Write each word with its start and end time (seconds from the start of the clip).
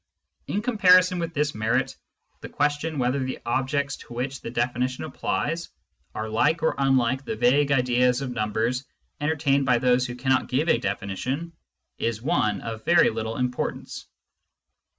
In 0.47 0.63
comparison 0.63 1.19
with 1.19 1.35
this 1.35 1.53
merit, 1.53 1.95
the 2.39 2.49
question 2.49 2.97
whether 2.97 3.19
the 3.19 3.37
objects 3.45 3.97
to 3.97 4.13
which 4.15 4.41
the 4.41 4.49
definition 4.49 5.03
applies 5.03 5.69
are 6.15 6.27
like 6.27 6.63
or 6.63 6.73
unlike 6.79 7.23
the 7.23 7.35
vague 7.35 7.71
ideas 7.71 8.19
of 8.21 8.31
numbers 8.31 8.83
entertained 9.19 9.67
by 9.67 9.77
those 9.77 10.07
who 10.07 10.15
cannot 10.15 10.49
give 10.49 10.69
a 10.69 10.79
definition, 10.79 11.53
is 11.99 12.19
one 12.19 12.61
of 12.61 12.83
very 12.83 13.11
little 13.11 13.37
importance. 13.37 14.07